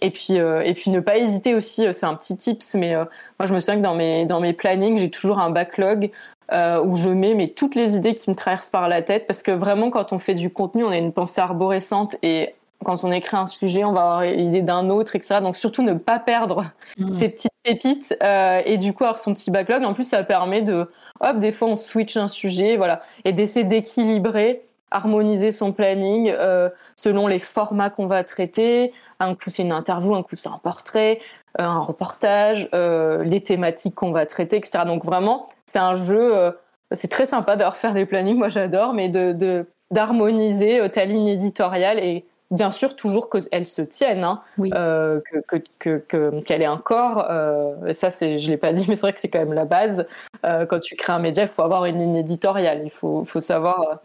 et 0.00 0.10
puis 0.10 0.34
et 0.34 0.74
puis 0.74 0.92
ne 0.92 1.00
pas 1.00 1.16
hésiter 1.18 1.56
aussi 1.56 1.92
c'est 1.92 2.06
un 2.06 2.14
petit 2.14 2.36
tips 2.36 2.74
mais 2.74 2.94
moi 2.94 3.46
je 3.46 3.52
me 3.52 3.58
souviens 3.58 3.78
que 3.78 3.82
dans 3.82 3.96
mes 3.96 4.26
dans 4.26 4.38
mes 4.38 4.52
plannings 4.52 4.96
j'ai 4.96 5.10
toujours 5.10 5.40
un 5.40 5.50
backlog 5.50 6.12
euh, 6.54 6.82
où 6.82 6.96
je 6.96 7.08
mets 7.08 7.34
mais 7.34 7.48
toutes 7.48 7.74
les 7.74 7.96
idées 7.96 8.14
qui 8.14 8.30
me 8.30 8.34
traversent 8.34 8.70
par 8.70 8.88
la 8.88 9.02
tête 9.02 9.26
parce 9.26 9.42
que 9.42 9.50
vraiment 9.50 9.90
quand 9.90 10.12
on 10.12 10.18
fait 10.18 10.34
du 10.34 10.50
contenu 10.50 10.84
on 10.84 10.90
a 10.90 10.96
une 10.96 11.12
pensée 11.12 11.40
arborescente 11.40 12.16
et 12.22 12.54
quand 12.84 13.04
on 13.04 13.12
écrit 13.12 13.36
un 13.36 13.46
sujet 13.46 13.84
on 13.84 13.92
va 13.92 14.00
avoir 14.00 14.22
l'idée 14.22 14.62
d'un 14.62 14.88
autre 14.90 15.16
etc 15.16 15.40
donc 15.40 15.56
surtout 15.56 15.82
ne 15.82 15.94
pas 15.94 16.18
perdre 16.18 16.66
mmh. 16.98 17.10
ces 17.12 17.28
petites 17.28 17.52
pépites 17.64 18.16
euh, 18.22 18.62
et 18.64 18.78
du 18.78 18.92
coup 18.92 19.04
avoir 19.04 19.18
son 19.18 19.34
petit 19.34 19.50
backlog. 19.50 19.82
En 19.84 19.94
plus 19.94 20.08
ça 20.08 20.22
permet 20.22 20.62
de 20.62 20.88
hop 21.20 21.38
des 21.38 21.50
fois 21.50 21.68
on 21.68 21.76
switch 21.76 22.16
un 22.16 22.28
sujet 22.28 22.76
voilà 22.76 23.02
et 23.24 23.32
d'essayer 23.32 23.64
d'équilibrer 23.64 24.62
harmoniser 24.90 25.50
son 25.50 25.72
planning 25.72 26.30
euh, 26.30 26.68
selon 26.94 27.26
les 27.26 27.40
formats 27.40 27.90
qu'on 27.90 28.06
va 28.06 28.22
traiter. 28.22 28.92
Un 29.18 29.34
coup 29.34 29.50
c'est 29.50 29.62
une 29.62 29.72
interview 29.72 30.14
un 30.14 30.22
coup 30.22 30.36
c'est 30.36 30.48
un 30.48 30.60
portrait 30.62 31.20
un 31.58 31.80
reportage, 31.80 32.68
euh, 32.74 33.22
les 33.24 33.40
thématiques 33.40 33.94
qu'on 33.94 34.12
va 34.12 34.26
traiter, 34.26 34.56
etc. 34.56 34.84
Donc 34.86 35.04
vraiment, 35.04 35.48
c'est 35.66 35.78
un 35.78 36.04
jeu, 36.04 36.36
euh, 36.36 36.50
c'est 36.92 37.08
très 37.08 37.26
sympa 37.26 37.56
d'avoir 37.56 37.76
faire 37.76 37.94
des 37.94 38.06
plannings, 38.06 38.36
moi 38.36 38.48
j'adore, 38.48 38.92
mais 38.92 39.08
de 39.08 39.66
d'harmoniser 39.90 40.88
ta 40.90 41.04
ligne 41.04 41.28
éditoriale 41.28 42.00
et 42.00 42.24
bien 42.54 42.70
sûr 42.70 42.96
toujours 42.96 43.28
qu'elle 43.28 43.66
se 43.66 43.82
tienne, 43.82 44.24
hein, 44.24 44.40
oui. 44.58 44.70
euh, 44.74 45.20
que 45.20 45.38
qu'elle 45.78 46.00
que, 46.06 46.40
que, 46.40 46.52
ait 46.52 46.64
un 46.64 46.76
corps. 46.76 47.26
Euh, 47.30 47.92
ça, 47.92 48.10
c'est, 48.10 48.38
je 48.38 48.50
l'ai 48.50 48.56
pas 48.56 48.72
dit, 48.72 48.84
mais 48.88 48.96
c'est 48.96 49.02
vrai 49.02 49.12
que 49.12 49.20
c'est 49.20 49.28
quand 49.28 49.40
même 49.40 49.52
la 49.52 49.64
base. 49.64 50.06
Euh, 50.44 50.66
quand 50.66 50.78
tu 50.78 50.96
crées 50.96 51.12
un 51.12 51.18
média, 51.18 51.42
il 51.42 51.48
faut 51.48 51.62
avoir 51.62 51.84
une 51.84 51.98
ligne 51.98 52.16
éditoriale. 52.16 52.82
Il 52.84 52.90
faut, 52.90 53.24
faut 53.24 53.40
savoir. 53.40 54.00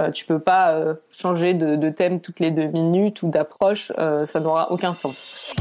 Euh, 0.00 0.10
tu 0.10 0.24
peux 0.24 0.38
pas 0.38 0.72
euh, 0.72 0.94
changer 1.10 1.52
de, 1.52 1.76
de, 1.76 1.90
thème 1.90 2.20
toutes 2.20 2.40
les 2.40 2.50
deux 2.50 2.66
minutes 2.66 3.22
ou 3.22 3.28
d'approche, 3.28 3.92
euh, 3.98 4.24
ça 4.24 4.40
n'aura 4.40 4.72
aucun 4.72 4.94
sens. 4.94 5.54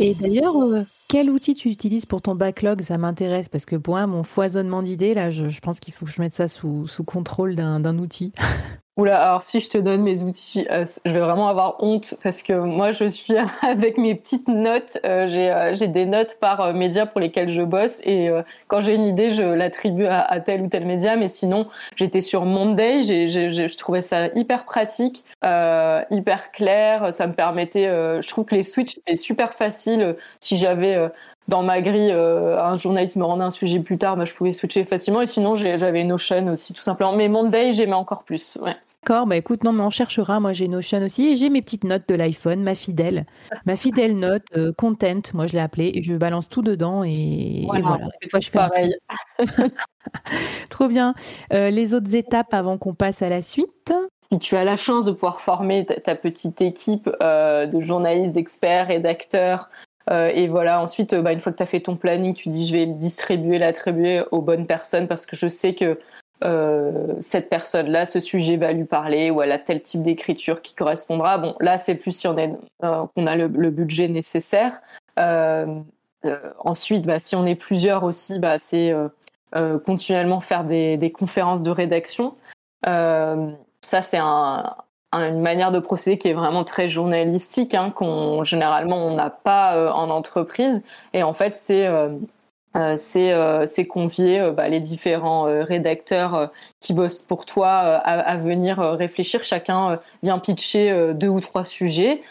Et 0.00 0.14
d'ailleurs, 0.14 0.56
euh, 0.56 0.84
quel 1.12 1.28
outil 1.28 1.52
tu 1.54 1.68
utilises 1.68 2.06
pour 2.06 2.22
ton 2.22 2.34
backlog? 2.34 2.80
Ça 2.80 2.96
m'intéresse 2.96 3.50
parce 3.50 3.66
que 3.66 3.76
pour 3.76 3.96
moi, 3.96 4.06
mon 4.06 4.22
foisonnement 4.22 4.82
d'idées, 4.82 5.12
là, 5.12 5.28
je, 5.28 5.60
pense 5.60 5.78
qu'il 5.78 5.92
faut 5.92 6.06
que 6.06 6.10
je 6.10 6.22
mette 6.22 6.32
ça 6.32 6.48
sous, 6.48 6.86
sous 6.86 7.04
contrôle 7.04 7.54
d'un 7.54 7.98
outil. 7.98 8.32
Oula, 8.98 9.22
alors 9.22 9.42
si 9.42 9.60
je 9.60 9.70
te 9.70 9.78
donne 9.78 10.02
mes 10.02 10.22
outils, 10.22 10.66
euh, 10.70 10.84
je 11.06 11.12
vais 11.12 11.20
vraiment 11.20 11.48
avoir 11.48 11.82
honte 11.82 12.14
parce 12.22 12.42
que 12.42 12.52
moi 12.52 12.92
je 12.92 13.04
suis 13.04 13.32
avec 13.62 13.96
mes 13.96 14.14
petites 14.14 14.48
notes, 14.48 14.98
euh, 15.06 15.26
euh, 15.30 15.72
j'ai 15.72 15.88
des 15.88 16.04
notes 16.04 16.36
par 16.40 16.74
média 16.74 17.06
pour 17.06 17.18
lesquels 17.18 17.48
je 17.48 17.62
bosse 17.62 18.02
et 18.04 18.28
quand 18.68 18.82
j'ai 18.82 18.94
une 18.94 19.06
idée, 19.06 19.30
je 19.30 19.42
l'attribue 19.42 20.04
à, 20.04 20.40
tel 20.40 20.60
ou 20.60 20.68
tel 20.68 20.84
média. 20.84 21.16
Mais 21.16 21.28
sinon, 21.28 21.68
j'étais 21.96 22.20
sur 22.20 22.44
Monday, 22.44 23.02
je 23.02 23.76
trouvais 23.78 24.02
ça 24.02 24.26
hyper 24.34 24.64
pratique, 24.66 25.24
hyper 25.42 26.50
clair, 26.52 27.12
ça 27.12 27.26
me 27.26 27.32
permettait. 27.32 27.86
je 27.86 28.28
trouve 28.28 28.44
que 28.44 28.54
les 28.54 28.62
switches 28.62 28.98
étaient 28.98 29.16
super 29.16 29.54
faciles 29.54 30.16
si 30.40 30.58
j'avais 30.58 31.10
dans 31.48 31.62
ma 31.62 31.80
grille, 31.80 32.12
euh, 32.12 32.62
un 32.62 32.76
journaliste 32.76 33.16
me 33.16 33.24
rendait 33.24 33.42
un 33.42 33.50
sujet 33.50 33.80
plus 33.80 33.98
tard, 33.98 34.16
bah, 34.16 34.24
je 34.24 34.32
pouvais 34.32 34.52
switcher 34.52 34.84
facilement. 34.84 35.20
Et 35.22 35.26
sinon, 35.26 35.54
j'avais 35.54 36.04
Notion 36.04 36.46
aussi, 36.48 36.72
tout 36.72 36.82
simplement. 36.82 37.14
Mais 37.14 37.28
Monday, 37.28 37.72
j'aimais 37.72 37.94
encore 37.94 38.24
plus. 38.24 38.58
Ouais. 38.62 38.76
D'accord, 39.02 39.26
bah 39.26 39.36
écoute, 39.36 39.64
non, 39.64 39.72
mais 39.72 39.82
on 39.82 39.90
cherchera. 39.90 40.38
Moi, 40.38 40.52
j'ai 40.52 40.68
Notion 40.68 41.02
aussi. 41.02 41.32
Et 41.32 41.36
j'ai 41.36 41.50
mes 41.50 41.60
petites 41.60 41.82
notes 41.82 42.08
de 42.08 42.14
l'iPhone, 42.14 42.62
ma 42.62 42.76
fidèle. 42.76 43.26
Ma 43.66 43.76
fidèle 43.76 44.16
note, 44.16 44.44
euh, 44.56 44.72
content, 44.72 45.20
moi, 45.34 45.48
je 45.48 45.54
l'ai 45.54 45.58
appelée. 45.58 45.90
Et 45.94 46.02
je 46.02 46.14
balance 46.14 46.48
tout 46.48 46.62
dedans. 46.62 47.02
Et 47.02 47.66
voilà. 47.66 48.06
Et 48.20 48.28
je 48.32 48.50
fais 48.50 48.58
pareil. 48.58 48.94
Trop 50.70 50.86
bien. 50.86 51.14
Euh, 51.52 51.70
les 51.70 51.94
autres 51.94 52.14
étapes 52.14 52.54
avant 52.54 52.78
qu'on 52.78 52.94
passe 52.94 53.20
à 53.20 53.28
la 53.28 53.42
suite? 53.42 53.92
Si 54.32 54.38
tu 54.38 54.56
as 54.56 54.64
la 54.64 54.76
chance 54.76 55.04
de 55.04 55.12
pouvoir 55.12 55.40
former 55.40 55.84
ta, 55.84 56.14
petite 56.14 56.60
équipe 56.60 57.10
de 57.20 57.80
journalistes, 57.80 58.32
d'experts 58.32 58.90
et 58.90 59.00
d'acteurs 59.00 59.68
euh, 60.10 60.30
et 60.34 60.48
voilà, 60.48 60.80
ensuite, 60.80 61.12
euh, 61.12 61.22
bah, 61.22 61.32
une 61.32 61.40
fois 61.40 61.52
que 61.52 61.58
tu 61.58 61.62
as 61.62 61.66
fait 61.66 61.80
ton 61.80 61.96
planning, 61.96 62.34
tu 62.34 62.48
dis 62.48 62.66
je 62.66 62.72
vais 62.72 62.86
le 62.86 62.94
distribuer, 62.94 63.58
l'attribuer 63.58 64.22
aux 64.30 64.42
bonnes 64.42 64.66
personnes 64.66 65.08
parce 65.08 65.26
que 65.26 65.36
je 65.36 65.48
sais 65.48 65.74
que 65.74 65.98
euh, 66.44 67.14
cette 67.20 67.48
personne-là, 67.48 68.04
ce 68.04 68.18
sujet 68.18 68.56
va 68.56 68.72
lui 68.72 68.84
parler 68.84 69.30
ou 69.30 69.42
elle 69.42 69.52
a 69.52 69.58
tel 69.58 69.80
type 69.80 70.02
d'écriture 70.02 70.60
qui 70.60 70.74
correspondra. 70.74 71.38
Bon, 71.38 71.54
là, 71.60 71.78
c'est 71.78 71.94
plus 71.94 72.16
si 72.16 72.26
on, 72.26 72.36
a 72.36 73.36
le, 73.36 73.70
budget 73.70 74.08
nécessaire. 74.08 74.80
ensuite, 76.64 77.06
bah, 77.06 77.18
si 77.20 77.36
on 77.36 77.46
est 77.46 77.54
plusieurs 77.54 78.02
aussi, 78.02 78.40
bah, 78.40 78.58
c'est 78.58 78.92
continuellement 79.84 80.40
faire 80.40 80.64
des, 80.64 81.12
conférences 81.14 81.62
de 81.62 81.70
rédaction. 81.70 82.34
ça, 82.84 84.02
c'est 84.02 84.18
un, 84.18 84.74
une 85.20 85.40
manière 85.40 85.70
de 85.70 85.78
procéder 85.78 86.18
qui 86.18 86.28
est 86.28 86.34
vraiment 86.34 86.64
très 86.64 86.88
journalistique, 86.88 87.74
hein, 87.74 87.90
qu'on 87.94 88.44
généralement 88.44 89.06
on 89.06 89.14
n'a 89.14 89.30
pas 89.30 89.76
euh, 89.76 89.90
en 89.90 90.10
entreprise. 90.10 90.82
Et 91.12 91.22
en 91.22 91.32
fait, 91.32 91.56
c'est 91.56 91.86
euh, 91.86 92.14
euh, 92.74 92.96
c'est 93.66 93.86
convier 93.86 94.50
bah, 94.56 94.68
les 94.68 94.80
différents 94.80 95.42
rédacteurs 95.42 96.50
qui 96.80 96.94
bossent 96.94 97.20
pour 97.20 97.44
toi 97.44 97.68
à, 97.68 98.18
à, 98.18 98.36
venir 98.38 98.78
réfléchir. 98.78 99.44
Chacun 99.44 100.00
vient 100.22 100.38
pitcher 100.38 101.12
deux 101.12 101.28
ou 101.28 101.40
trois 101.40 101.66
sujets. 101.66 102.22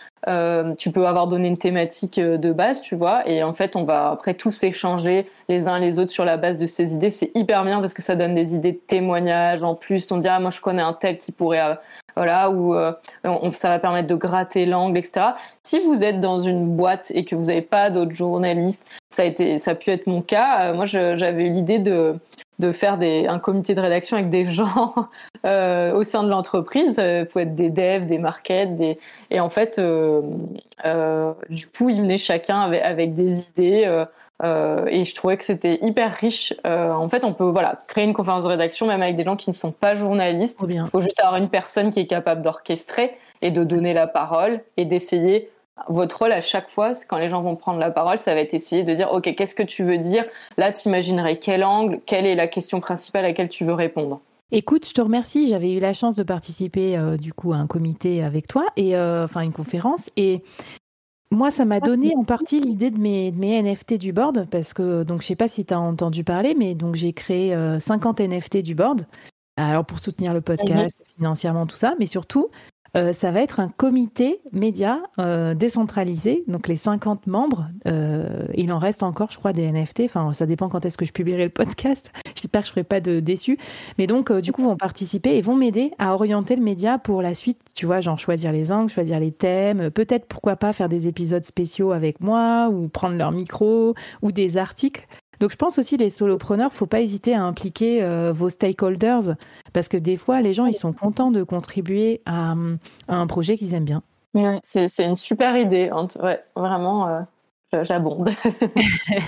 tu 0.80 0.92
peux 0.92 1.06
avoir 1.06 1.28
donné 1.28 1.48
une 1.48 1.58
thématique 1.60 2.20
de 2.20 2.52
base, 2.52 2.82
tu 2.82 2.96
vois, 2.96 3.28
et 3.30 3.44
en 3.44 3.54
fait, 3.54 3.76
on 3.76 3.84
va 3.84 4.10
après 4.10 4.34
tous 4.34 4.64
échanger 4.64 5.30
les 5.48 5.68
uns 5.68 5.78
les 5.78 6.00
autres 6.00 6.12
sur 6.12 6.26
la 6.26 6.38
base 6.38 6.58
de 6.58 6.66
ces 6.66 6.96
idées. 6.96 7.12
C'est 7.12 7.30
hyper 7.36 7.64
bien 7.64 7.80
parce 7.80 7.94
que 7.94 8.02
ça 8.02 8.16
donne 8.16 8.34
des 8.34 8.56
idées 8.56 8.72
de 8.72 8.82
témoignages. 8.88 9.62
En 9.62 9.76
plus, 9.76 10.12
on 10.12 10.18
dit 10.18 10.28
ah 10.28 10.40
moi 10.40 10.50
je 10.50 10.60
connais 10.60 10.82
un 10.82 10.94
tel 10.94 11.18
qui 11.18 11.32
pourrait 11.32 11.78
voilà, 12.16 12.50
où 12.50 12.76
euh, 12.76 12.94
ça 13.54 13.70
va 13.70 13.80
permettre 13.80 14.08
de 14.08 14.16
gratter 14.16 14.66
l'angle, 14.66 14.98
etc. 14.98 15.28
Si 15.64 15.80
vous 15.80 16.04
êtes 16.04 16.20
dans 16.20 16.40
une 16.40 16.76
boîte 16.76 17.12
et 17.14 17.26
que 17.26 17.36
vous 17.36 17.46
n'avez 17.46 17.62
pas 17.62 17.90
d'autres 17.90 18.14
journalistes, 18.14 18.86
ça 19.10 19.24
a 19.24 19.26
été, 19.26 19.58
ça 19.58 19.72
a 19.72 19.76
pu 19.76 19.92
être 19.92 20.08
mon 20.08 20.22
cas. 20.22 20.70
Euh, 20.70 20.74
moi, 20.74 20.86
j'avais 20.86 21.48
eu 21.48 21.52
l'idée 21.52 21.80
de 21.80 22.16
de 22.60 22.72
faire 22.72 23.00
des, 23.00 23.26
un 23.26 23.40
comité 23.40 23.74
de 23.74 23.82
rédaction 23.82 24.18
avec 24.18 24.30
des 24.30 24.46
gens 24.54 24.94
euh, 25.48 25.94
au 25.96 26.04
sein 26.04 26.22
de 26.22 26.30
l'entreprise. 26.30 26.94
Ça 26.94 27.26
pouvait 27.26 27.46
être 27.46 27.56
des 27.56 27.72
devs, 27.72 28.06
des 28.06 28.20
markets, 28.20 28.76
des... 28.76 29.00
et 29.32 29.40
en 29.40 29.50
fait, 29.50 29.80
du 29.80 31.68
coup, 31.68 31.90
ils 31.90 32.02
venaient 32.02 32.20
chacun 32.20 32.62
avec, 32.62 32.84
avec 32.84 33.14
des 33.16 33.50
idées. 33.50 34.06
Euh, 34.44 34.86
et 34.88 35.06
je 35.06 35.14
trouvais 35.14 35.38
que 35.38 35.44
c'était 35.44 35.80
hyper 35.82 36.14
riche. 36.14 36.54
Euh, 36.66 36.92
en 36.92 37.08
fait, 37.10 37.24
on 37.26 37.34
peut 37.34 37.46
voilà 37.46 37.78
créer 37.88 38.06
une 38.06 38.14
conférence 38.14 38.44
de 38.44 38.48
rédaction 38.48 38.88
même 38.88 39.02
avec 39.02 39.16
des 39.16 39.24
gens 39.24 39.36
qui 39.36 39.50
ne 39.50 39.56
sont 39.56 39.72
pas 39.72 39.94
journalistes. 39.96 40.60
Il 40.68 40.86
faut 40.92 41.02
juste 41.02 41.20
avoir 41.20 41.38
une 41.38 41.50
personne 41.50 41.92
qui 41.92 42.00
est 42.00 42.08
capable 42.08 42.42
d'orchestrer 42.42 43.18
et 43.42 43.52
de 43.52 43.64
donner 43.64 43.94
la 43.94 44.08
parole 44.08 44.62
et 44.78 44.86
d'essayer. 44.86 45.50
Votre 45.88 46.20
rôle 46.20 46.32
à 46.32 46.42
chaque 46.42 46.70
fois, 46.70 46.94
quand 47.08 47.18
les 47.18 47.30
gens 47.30 47.42
vont 47.42 47.56
prendre 47.56 47.80
la 47.80 47.92
parole, 47.92 48.20
ça 48.20 48.34
va 48.34 48.42
être 48.42 48.54
essayer 48.54 48.84
de 48.84 48.94
dire 48.94 49.12
OK, 49.12 49.34
qu'est-ce 49.36 49.56
que 49.56 49.64
tu 49.64 49.84
veux 49.84 49.98
dire? 49.98 50.26
Là, 50.58 50.72
t'imaginerais 50.72 51.38
quel 51.38 51.64
angle? 51.64 52.00
Quelle 52.06 52.26
est 52.26 52.36
la 52.36 52.48
question 52.48 52.80
principale 52.80 53.26
à 53.26 53.30
laquelle 53.30 53.50
tu 53.50 53.66
veux 53.66 53.74
répondre? 53.74 54.22
Écoute, 54.52 54.86
je 54.88 54.94
te 54.94 55.02
remercie. 55.02 55.48
J'avais 55.48 55.72
eu 55.72 55.80
la 55.80 55.94
chance 55.94 56.16
de 56.16 56.24
participer 56.24 56.98
euh, 56.98 57.16
du 57.16 57.32
coup 57.32 57.54
à 57.54 57.56
un 57.56 57.68
comité 57.68 58.22
avec 58.22 58.48
toi 58.48 58.66
et 58.76 58.98
enfin 58.98 59.42
une 59.42 59.54
conférence 59.54 60.10
et 60.18 60.44
moi, 61.32 61.50
ça 61.50 61.66
m'a 61.66 61.80
donné 61.80 62.14
en 62.18 62.24
partie 62.24 62.60
l'idée 62.60 62.92
de 62.92 63.00
mes, 63.00 63.32
mes, 63.32 63.62
NFT 63.62 63.94
du 63.96 64.12
board, 64.12 64.48
parce 64.52 64.74
que, 64.74 65.04
donc, 65.04 65.22
je 65.22 65.28
sais 65.28 65.36
pas 65.36 65.48
si 65.48 65.66
tu 65.66 65.74
as 65.74 65.80
entendu 65.80 66.24
parler, 66.24 66.56
mais 66.56 66.76
donc 66.76 66.96
j'ai 66.96 67.14
créé 67.14 67.56
50 67.80 68.20
euh, 68.20 68.28
NFT 68.28 68.58
du 68.58 68.76
board. 68.76 69.08
Alors, 69.56 69.86
pour 69.86 70.00
soutenir 70.00 70.34
le 70.34 70.42
podcast, 70.42 71.02
financièrement, 71.16 71.66
tout 71.66 71.76
ça, 71.76 71.96
mais 72.00 72.06
surtout, 72.06 72.50
euh, 72.98 73.14
ça 73.14 73.32
va 73.32 73.42
être 73.42 73.60
un 73.60 73.70
comité 73.70 74.42
média 74.52 75.02
euh, 75.20 75.54
décentralisé. 75.54 76.44
Donc 76.48 76.68
les 76.68 76.76
50 76.76 77.28
membres, 77.28 77.70
euh, 77.88 78.46
il 78.56 78.72
en 78.74 78.80
reste 78.80 79.04
encore, 79.04 79.32
je 79.32 79.38
crois, 79.38 79.54
des 79.54 79.72
NFT. 79.72 80.02
Enfin, 80.06 80.34
ça 80.34 80.46
dépend 80.46 80.68
quand 80.70 80.86
est-ce 80.86 80.98
que 80.98 81.06
je 81.06 81.14
publierai 81.14 81.46
le 81.46 81.50
podcast. 81.50 82.12
J'espère 82.36 82.62
que 82.62 82.68
je 82.68 82.72
ferai 82.72 82.84
pas 82.84 83.00
de 83.00 83.20
déçus. 83.20 83.58
Mais 83.98 84.08
donc, 84.08 84.32
du 84.32 84.52
coup, 84.52 84.64
vont 84.64 84.76
participer 84.76 85.38
et 85.38 85.42
vont 85.42 85.56
m'aider 85.56 85.92
à 86.00 86.14
orienter 86.14 86.56
le 86.56 86.64
média 86.64 86.98
pour 86.98 87.22
la 87.22 87.34
suite. 87.34 87.60
Tu 87.76 87.86
vois, 87.86 88.02
genre 88.02 88.20
choisir 88.20 88.52
les 88.52 88.72
angles, 88.72 88.90
choisir 88.90 89.20
les 89.20 89.32
thèmes. 89.32 89.90
Peut-être, 89.92 90.26
pourquoi 90.26 90.56
pas, 90.56 90.74
faire 90.74 90.90
des 90.90 91.08
épisodes 91.08 91.44
spéciaux 91.44 91.92
avec 91.92 92.20
moi 92.20 92.70
ou 92.70 92.90
prendre 92.90 93.16
leur 93.16 93.32
micro 93.32 93.96
ou 94.22 94.32
des 94.32 94.58
articles. 94.58 95.08
Donc 95.42 95.50
je 95.50 95.58
pense 95.58 95.80
aussi 95.80 95.98
les 95.98 96.12
solopreneurs, 96.12 96.72
faut 96.72 96.86
pas 96.86 97.02
hésiter 97.02 97.34
à 97.34 97.44
impliquer 97.44 98.04
euh, 98.04 98.32
vos 98.32 98.50
stakeholders 98.50 99.36
parce 99.74 99.88
que 99.88 99.98
des 99.98 100.16
fois 100.16 100.40
les 100.40 100.54
gens 100.54 100.68
ils 100.68 100.76
sont 100.76 100.94
contents 100.94 101.32
de 101.32 101.42
contribuer 101.42 102.22
à, 102.28 102.54
un 103.08 103.28
projet 103.28 103.58
qu'ils 103.58 103.74
aiment 103.74 103.84
bien. 103.84 104.04
c'est 104.62 104.88
une 105.00 105.16
super 105.16 105.58
idée, 105.58 105.90
ouais, 106.22 106.40
vraiment. 106.56 107.08
Euh, 107.08 107.22
j'abonde. 107.84 108.30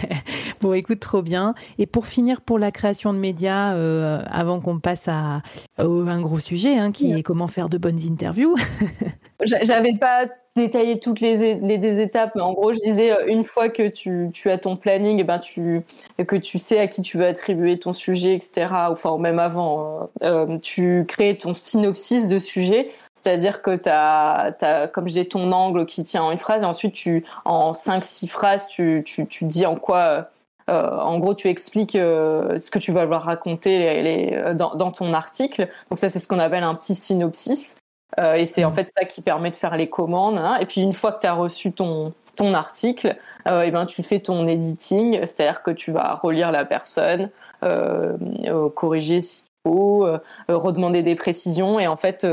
bon, 0.61 0.73
écoute, 0.73 0.99
trop 0.99 1.23
bien. 1.23 1.55
Et 1.79 1.87
pour 1.87 2.05
finir, 2.05 2.41
pour 2.41 2.59
la 2.59 2.71
création 2.71 3.13
de 3.13 3.17
médias, 3.17 3.73
euh, 3.73 4.21
avant 4.29 4.59
qu'on 4.59 4.79
passe 4.79 5.07
à, 5.07 5.41
un 5.79 6.21
gros 6.21 6.39
sujet, 6.39 6.77
hein, 6.77 6.91
qui 6.91 7.11
est 7.11 7.23
comment 7.23 7.47
faire 7.47 7.69
de 7.69 7.79
bonnes 7.79 7.99
interviews. 8.07 8.55
J'avais 9.63 9.97
pas 9.97 10.27
détailler 10.55 10.99
toutes 10.99 11.19
les, 11.19 11.55
les, 11.55 12.01
étapes, 12.01 12.33
mais 12.35 12.41
en 12.41 12.53
gros, 12.53 12.73
je 12.73 12.79
disais, 12.79 13.11
euh, 13.11 13.25
une 13.27 13.43
fois 13.43 13.69
que 13.69 13.87
tu, 13.87 14.29
tu 14.33 14.51
as 14.51 14.59
ton 14.59 14.77
planning, 14.77 15.17
et 15.17 15.21
eh 15.21 15.23
ben 15.23 15.39
tu, 15.39 15.81
que 16.27 16.35
tu 16.35 16.59
sais 16.59 16.79
à 16.79 16.87
qui 16.87 17.01
tu 17.01 17.17
veux 17.17 17.25
attribuer 17.25 17.79
ton 17.79 17.91
sujet, 17.91 18.35
etc., 18.35 18.67
enfin, 18.89 19.17
même 19.17 19.39
avant, 19.39 20.09
euh, 20.21 20.45
euh, 20.53 20.57
tu 20.59 21.05
crées 21.07 21.37
ton 21.37 21.53
synopsis 21.53 22.27
de 22.27 22.37
sujet, 22.37 22.91
c'est-à-dire 23.15 23.63
que 23.63 23.75
tu 23.75 23.89
as, 23.89 24.89
comme 24.93 25.07
je 25.07 25.13
disais, 25.13 25.25
ton 25.25 25.51
angle 25.51 25.85
qui 25.87 26.03
tient 26.03 26.23
en 26.23 26.31
une 26.31 26.37
phrase, 26.37 26.61
et 26.61 26.65
ensuite, 26.65 26.93
tu, 26.93 27.25
en 27.45 27.71
5-6 27.71 28.27
phrases, 28.27 28.67
tu, 28.67 29.01
tu, 29.05 29.25
tu 29.27 29.45
dis 29.45 29.65
en 29.65 29.75
quoi... 29.75 30.29
en 30.67 31.17
gros, 31.19 31.33
tu 31.33 31.47
expliques 31.49 31.93
ce 31.93 32.69
que 32.71 32.79
tu 32.79 32.91
vas 32.91 33.05
leur 33.05 33.23
raconter 33.23 33.79
les, 33.79 34.03
les, 34.03 34.53
dans, 34.55 34.75
dans, 34.75 34.91
ton 34.91 35.13
article. 35.13 35.67
Donc 35.89 35.99
ça, 35.99 36.09
c'est 36.09 36.19
ce 36.19 36.27
qu'on 36.27 36.39
appelle 36.39 36.63
un 36.63 36.75
petit 36.75 36.95
synopsis. 36.95 37.77
Euh, 38.19 38.35
et 38.35 38.45
c'est 38.45 38.63
en 38.63 38.69
mm. 38.69 38.73
fait 38.73 38.91
ça 38.95 39.05
qui 39.05 39.21
permet 39.21 39.51
de 39.51 39.55
faire 39.55 39.75
les 39.77 39.89
commandes. 39.89 40.37
Hein. 40.37 40.57
Et 40.59 40.65
puis 40.65 40.81
une 40.81 40.93
fois 40.93 41.11
que 41.11 41.21
tu 41.21 41.27
as 41.27 41.33
reçu 41.33 41.71
ton, 41.71 42.13
ton 42.35 42.53
article, 42.53 43.15
euh, 43.47 43.63
et 43.63 43.71
ben 43.71 43.85
tu 43.85 44.03
fais 44.03 44.19
ton 44.19 44.47
editing, 44.47 45.19
c'est-à-dire 45.21 45.63
que 45.63 45.71
tu 45.71 45.91
vas 45.91 46.15
relire 46.15 46.51
la 46.51 46.65
personne, 46.65 47.29
euh, 47.63 48.13
euh 48.45 48.69
corriger 48.69 49.21
s'il 49.21 49.47
faut, 49.65 50.07
redemander 50.47 51.03
des 51.03 51.15
précisions. 51.15 51.79
Et 51.79 51.87
en 51.87 51.95
fait, 51.95 52.27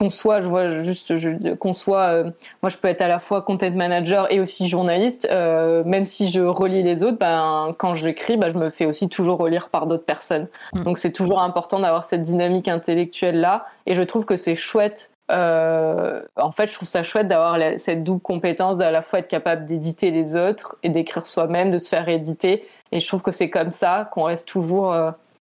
qu'on 0.00 0.10
soit, 0.10 0.40
je 0.40 0.48
vois 0.48 0.80
juste, 0.80 1.14
qu'on 1.58 1.72
soit, 1.72 2.24
moi 2.62 2.68
je 2.68 2.76
peux 2.78 2.88
être 2.88 3.00
à 3.00 3.06
la 3.06 3.20
fois 3.20 3.42
content 3.42 3.70
manager 3.70 4.30
et 4.32 4.40
aussi 4.40 4.66
journaliste, 4.66 5.28
même 5.30 6.04
si 6.04 6.28
je 6.32 6.40
relis 6.40 6.82
les 6.82 7.04
autres, 7.04 7.18
ben 7.18 7.74
quand 7.78 7.94
je 7.94 8.06
l'écris, 8.06 8.36
ben, 8.36 8.52
je 8.52 8.58
me 8.58 8.70
fais 8.70 8.86
aussi 8.86 9.08
toujours 9.08 9.38
relire 9.38 9.68
par 9.68 9.86
d'autres 9.86 10.04
personnes. 10.04 10.48
Mm. 10.72 10.82
Donc 10.82 10.98
c'est 10.98 11.12
toujours 11.12 11.40
important 11.40 11.78
d'avoir 11.78 12.02
cette 12.02 12.24
dynamique 12.24 12.66
intellectuelle 12.66 13.40
là, 13.40 13.66
et 13.86 13.94
je 13.94 14.02
trouve 14.02 14.24
que 14.24 14.34
c'est 14.34 14.56
chouette 14.56 15.13
euh, 15.30 16.22
en 16.36 16.50
fait, 16.50 16.66
je 16.66 16.74
trouve 16.74 16.88
ça 16.88 17.02
chouette 17.02 17.28
d'avoir 17.28 17.58
cette 17.78 18.02
double 18.02 18.20
compétence 18.20 18.76
d'à 18.76 18.90
la 18.90 19.02
fois 19.02 19.20
être 19.20 19.28
capable 19.28 19.64
d'éditer 19.64 20.10
les 20.10 20.36
autres 20.36 20.76
et 20.82 20.90
d'écrire 20.90 21.26
soi-même, 21.26 21.70
de 21.70 21.78
se 21.78 21.88
faire 21.88 22.08
éditer. 22.08 22.64
Et 22.92 23.00
je 23.00 23.06
trouve 23.06 23.22
que 23.22 23.32
c'est 23.32 23.50
comme 23.50 23.70
ça 23.70 24.10
qu'on 24.12 24.24
reste 24.24 24.46
toujours 24.46 24.92
euh, 24.92 25.10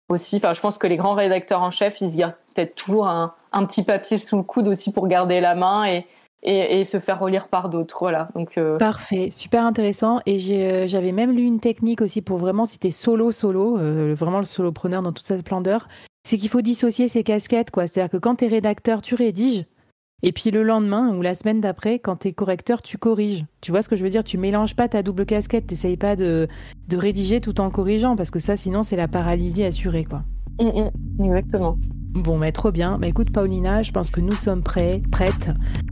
aussi. 0.09 0.38
Enfin, 0.38 0.53
je 0.53 0.62
pense 0.62 0.77
que 0.77 0.88
les 0.88 0.97
grands 0.97 1.15
rédacteurs 1.15 1.62
en 1.62 1.71
chef, 1.71 2.00
ils 2.01 2.12
se 2.12 2.17
gardent 2.17 2.36
peut-être 2.53 2.75
toujours 2.75 3.07
un, 3.07 3.33
petit 3.65 3.83
papier 3.83 4.17
sous 4.17 4.38
le 4.38 4.43
coude 4.43 4.67
aussi 4.67 4.93
pour 4.93 5.07
garder 5.07 5.41
la 5.41 5.55
main 5.55 5.86
et, 5.86 6.05
se 6.86 7.00
faire 7.00 7.19
relire 7.19 7.50
par 7.50 7.67
d'autres. 7.67 7.97
Voilà. 8.00 8.29
Euh, 8.57 8.77
Parfait, 8.77 9.29
super 9.31 9.65
intéressant. 9.65 10.21
Et 10.25 10.88
j'avais 10.88 11.12
même 11.12 11.31
lu 11.31 11.43
une 11.43 11.59
technique 11.59 12.01
aussi 12.01 12.21
pour 12.21 12.38
vraiment, 12.38 12.65
si 12.65 12.79
t'es 12.79 12.91
solo, 12.91 13.33
solo, 13.33 13.77
vraiment 14.15 14.39
le 14.39 14.45
solopreneur 14.45 15.01
dans 15.01 15.12
toute 15.12 15.25
sa 15.25 15.38
splendeur, 15.38 15.89
c'est 16.27 16.38
qu'il 16.38 16.50
faut 16.50 16.62
dissocier 16.62 17.07
ces 17.07 17.24
casquettes, 17.24 17.72
quoi. 17.72 17.88
C'est-à-dire 17.88 18.10
que 18.10 18.17
quand 18.17 18.36
tu 18.36 18.46
es 18.46 18.48
rédacteur, 18.50 19.01
tu 19.01 19.15
rédiges, 19.15 19.63
et 20.24 20.34
puis 20.34 20.51
le 20.51 20.62
lendemain 20.62 21.15
ou 21.15 21.22
la 21.22 21.36
semaine 21.36 21.62
d'après, 21.62 22.00
quand 22.00 22.17
tu 22.17 22.27
es 22.27 22.34
correcteur, 22.34 22.81
tu 22.81 22.98
corriges. 22.98 23.46
Tu 23.62 23.72
vois 23.72 23.81
ce 23.81 23.88
que 23.88 23.96
je 23.96 24.03
veux 24.03 24.10
dire? 24.10 24.25
Tu 24.25 24.38
mélanges 24.38 24.75
pas 24.75 24.89
ta 24.89 25.03
double 25.03 25.25
casquette, 25.25 25.67
t'essayes 25.67 25.96
pas 25.96 26.17
de, 26.17 26.50
de 26.89 26.98
rédiger 26.98 27.39
tout 27.39 27.62
en 27.62 27.69
corrigeant, 27.69 28.17
parce 28.17 28.29
que 28.29 28.39
ça, 28.39 28.57
sinon, 28.57 28.84
c'est 28.84 28.98
la 28.98 29.07
paralysie 29.07 29.63
assurée, 29.63 30.03
quoi. 30.03 30.24
Mm, 30.60 30.89
mm, 31.19 31.25
exactement. 31.25 31.77
Bon, 32.13 32.38
mais 32.38 32.51
trop 32.51 32.72
bien. 32.72 32.98
Bah, 32.98 33.07
écoute, 33.07 33.31
Paulina, 33.31 33.84
je 33.84 33.93
pense 33.93 34.12
que 34.12 34.19
nous 34.19 34.36
sommes 34.36 34.63
prêts, 34.63 35.01
prêtes 35.12 35.51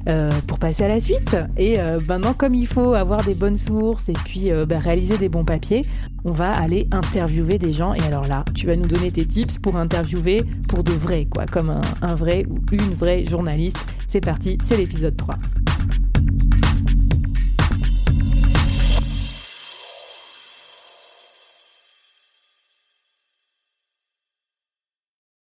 euh, 0.09 0.31
pour 0.47 0.59
passer 0.59 0.83
à 0.83 0.89
la 0.89 0.99
suite. 0.99 1.37
Et 1.55 1.79
euh, 1.79 1.99
maintenant, 2.05 2.33
comme 2.33 2.55
il 2.55 2.67
faut 2.67 2.93
avoir 2.93 3.23
des 3.23 3.35
bonnes 3.35 3.55
sources 3.55 4.09
et 4.09 4.13
puis 4.13 4.51
euh, 4.51 4.65
bah, 4.65 4.79
réaliser 4.79 5.17
des 5.17 5.29
bons 5.29 5.45
papiers, 5.45 5.85
on 6.25 6.31
va 6.31 6.51
aller 6.51 6.87
interviewer 6.91 7.57
des 7.57 7.71
gens. 7.71 7.93
Et 7.93 8.01
alors 8.01 8.27
là, 8.27 8.43
tu 8.53 8.67
vas 8.67 8.75
nous 8.75 8.87
donner 8.87 9.11
tes 9.11 9.25
tips 9.25 9.59
pour 9.59 9.77
interviewer 9.77 10.43
pour 10.67 10.83
de 10.83 10.91
vrai, 10.91 11.27
quoi, 11.31 11.45
comme 11.45 11.69
un, 11.69 11.81
un 12.01 12.15
vrai 12.15 12.45
ou 12.49 12.59
une 12.71 12.93
vraie 12.95 13.23
journaliste. 13.23 13.77
C'est 14.07 14.21
parti, 14.21 14.57
c'est 14.63 14.75
l'épisode 14.75 15.15
3. 15.15 15.35